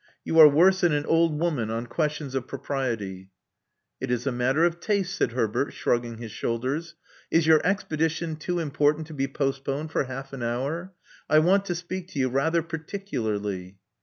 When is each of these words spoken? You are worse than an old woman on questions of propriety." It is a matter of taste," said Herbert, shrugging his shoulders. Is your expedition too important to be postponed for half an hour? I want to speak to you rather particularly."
You 0.25 0.39
are 0.39 0.47
worse 0.49 0.81
than 0.81 0.93
an 0.93 1.05
old 1.05 1.39
woman 1.39 1.69
on 1.69 1.85
questions 1.85 2.33
of 2.33 2.47
propriety." 2.47 3.29
It 3.99 4.09
is 4.09 4.25
a 4.25 4.31
matter 4.31 4.63
of 4.65 4.79
taste," 4.79 5.15
said 5.15 5.33
Herbert, 5.33 5.75
shrugging 5.75 6.17
his 6.17 6.31
shoulders. 6.31 6.95
Is 7.29 7.45
your 7.45 7.61
expedition 7.63 8.35
too 8.37 8.57
important 8.57 9.05
to 9.05 9.13
be 9.13 9.27
postponed 9.27 9.91
for 9.91 10.05
half 10.05 10.33
an 10.33 10.41
hour? 10.41 10.91
I 11.29 11.37
want 11.37 11.65
to 11.65 11.75
speak 11.75 12.07
to 12.07 12.19
you 12.19 12.29
rather 12.29 12.63
particularly." 12.63 13.77